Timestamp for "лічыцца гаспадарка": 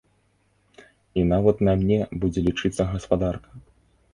2.49-3.49